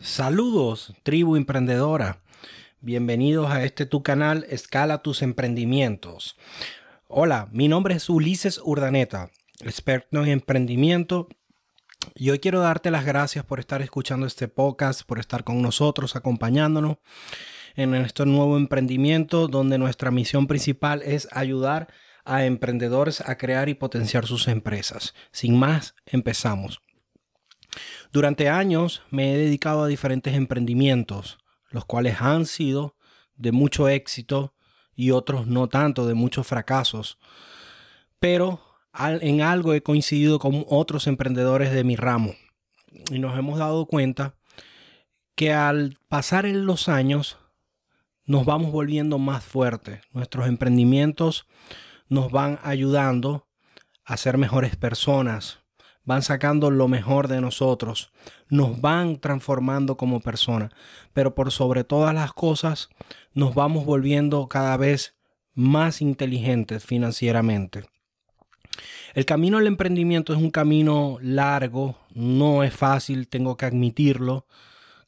[0.00, 2.22] Saludos, tribu emprendedora.
[2.80, 6.36] Bienvenidos a este tu canal Escala tus emprendimientos.
[7.08, 11.26] Hola, mi nombre es Ulises Urdaneta, experto en emprendimiento.
[12.14, 16.14] Y hoy quiero darte las gracias por estar escuchando este podcast, por estar con nosotros,
[16.14, 16.98] acompañándonos
[17.74, 21.88] en este nuevo emprendimiento donde nuestra misión principal es ayudar
[22.24, 25.12] a emprendedores a crear y potenciar sus empresas.
[25.32, 26.82] Sin más, empezamos.
[28.12, 31.38] Durante años me he dedicado a diferentes emprendimientos,
[31.70, 32.96] los cuales han sido
[33.36, 34.54] de mucho éxito
[34.94, 37.18] y otros no tanto, de muchos fracasos.
[38.18, 38.60] Pero
[38.98, 42.34] en algo he coincidido con otros emprendedores de mi ramo
[43.10, 44.34] y nos hemos dado cuenta
[45.34, 47.38] que al pasar en los años
[48.24, 50.00] nos vamos volviendo más fuertes.
[50.10, 51.46] Nuestros emprendimientos
[52.08, 53.46] nos van ayudando
[54.04, 55.60] a ser mejores personas,
[56.08, 58.12] van sacando lo mejor de nosotros,
[58.48, 60.70] nos van transformando como personas,
[61.12, 62.88] pero por sobre todas las cosas
[63.34, 65.16] nos vamos volviendo cada vez
[65.52, 67.84] más inteligentes financieramente.
[69.12, 74.46] El camino al emprendimiento es un camino largo, no es fácil, tengo que admitirlo.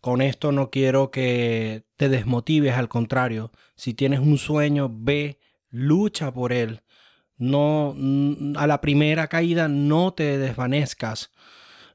[0.02, 5.38] Con esto no quiero que te desmotives, al contrario, si tienes un sueño, ve,
[5.70, 6.82] lucha por él.
[7.40, 7.96] No
[8.56, 11.32] a la primera caída no te desvanezcas.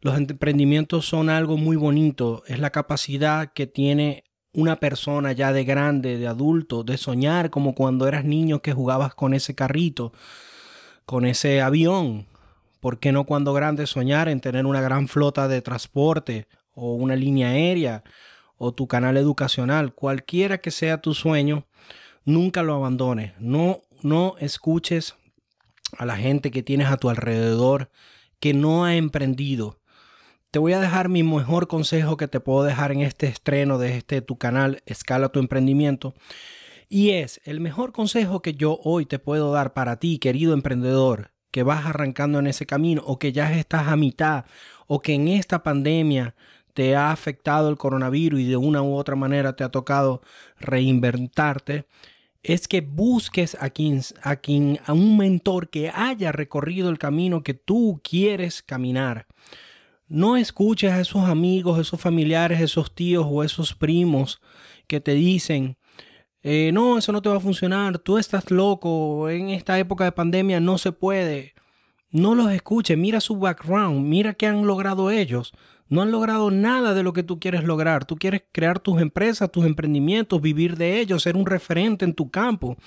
[0.02, 5.64] Los emprendimientos son algo muy bonito, es la capacidad que tiene una persona ya de
[5.64, 10.12] grande, de adulto, de soñar como cuando eras niño que jugabas con ese carrito,
[11.06, 12.28] con ese avión.
[12.80, 17.16] ¿Por qué no cuando grande soñar en tener una gran flota de transporte o una
[17.16, 18.04] línea aérea
[18.58, 21.68] o tu canal educacional, cualquiera que sea tu sueño,
[22.24, 23.34] nunca lo abandones.
[23.40, 25.16] No, no escuches
[25.98, 27.90] a la gente que tienes a tu alrededor
[28.40, 29.80] que no ha emprendido.
[30.52, 33.98] Te voy a dejar mi mejor consejo que te puedo dejar en este estreno de
[33.98, 36.14] este tu canal Escala tu emprendimiento.
[36.88, 41.32] Y es el mejor consejo que yo hoy te puedo dar para ti, querido emprendedor,
[41.52, 44.46] que vas arrancando en ese camino o que ya estás a mitad
[44.88, 46.36] o que en esta pandemia
[46.74, 50.22] te ha afectado el coronavirus y de una u otra manera te ha tocado
[50.60, 51.86] reinventarte,
[52.48, 57.42] es que busques a quien, a quien, a un mentor que haya recorrido el camino
[57.42, 59.26] que tú quieres caminar.
[60.08, 64.42] No escuches a esos amigos, esos familiares, esos tíos o esos primos
[64.86, 65.78] que te dicen,
[66.44, 70.12] eh, no, eso no te va a funcionar, tú estás loco, en esta época de
[70.12, 71.56] pandemia no se puede.
[72.16, 75.54] No los escuches, mira su background, mira qué han logrado ellos
[75.88, 78.06] no han logrado nada de lo que tú quieres lograr.
[78.06, 82.32] Tú quieres crear tus empresas, tus emprendimientos, vivir de ellos, ser un referente en tu
[82.32, 82.78] campo,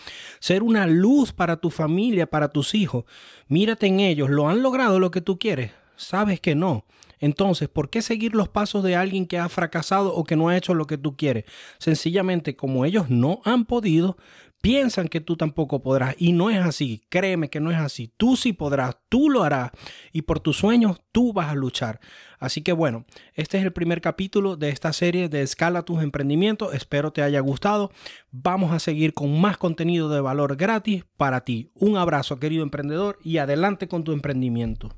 [0.41, 3.05] ser una luz para tu familia, para tus hijos.
[3.47, 4.31] Mírate en ellos.
[4.31, 5.71] ¿Lo han logrado lo que tú quieres?
[5.97, 6.85] Sabes que no.
[7.21, 10.57] Entonces, ¿por qué seguir los pasos de alguien que ha fracasado o que no ha
[10.57, 11.45] hecho lo que tú quieres?
[11.79, 14.17] Sencillamente, como ellos no han podido,
[14.61, 17.03] piensan que tú tampoco podrás y no es así.
[17.09, 18.13] Créeme que no es así.
[18.17, 19.71] Tú sí podrás, tú lo harás
[20.13, 22.01] y por tus sueños tú vas a luchar.
[22.39, 23.05] Así que bueno,
[23.35, 26.75] este es el primer capítulo de esta serie de Escala tus emprendimientos.
[26.75, 27.91] Espero te haya gustado.
[28.31, 31.71] Vamos a seguir con más contenido de valor gratis para ti.
[31.75, 34.95] Un abrazo querido emprendedor y adelante con tu emprendimiento.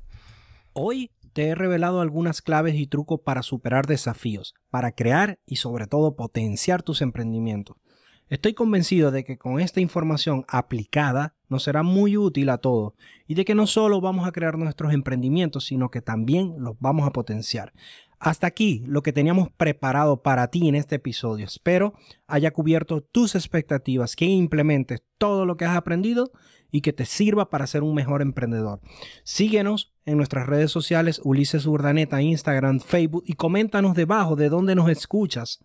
[0.73, 5.87] Hoy te he revelado algunas claves y trucos para superar desafíos, para crear y sobre
[5.87, 7.77] todo potenciar tus emprendimientos.
[8.31, 12.93] Estoy convencido de que con esta información aplicada nos será muy útil a todos
[13.27, 17.05] y de que no solo vamos a crear nuestros emprendimientos, sino que también los vamos
[17.05, 17.73] a potenciar.
[18.19, 21.43] Hasta aquí lo que teníamos preparado para ti en este episodio.
[21.43, 21.93] Espero
[22.25, 26.31] haya cubierto tus expectativas, que implementes todo lo que has aprendido
[26.71, 28.79] y que te sirva para ser un mejor emprendedor.
[29.25, 34.89] Síguenos en nuestras redes sociales Ulises Urdaneta, Instagram, Facebook y coméntanos debajo de dónde nos
[34.89, 35.59] escuchas.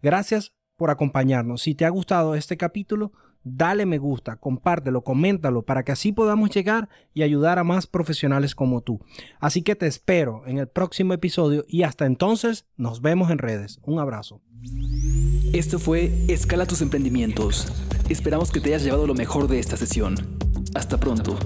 [0.00, 1.62] Gracias por acompañarnos.
[1.62, 3.12] Si te ha gustado este capítulo,
[3.44, 8.54] dale me gusta, compártelo, coméntalo para que así podamos llegar y ayudar a más profesionales
[8.54, 9.00] como tú.
[9.38, 13.78] Así que te espero en el próximo episodio y hasta entonces nos vemos en redes.
[13.82, 14.40] Un abrazo.
[15.52, 17.70] Esto fue Escala tus emprendimientos.
[18.08, 20.16] Esperamos que te hayas llevado lo mejor de esta sesión.
[20.74, 21.38] Hasta pronto.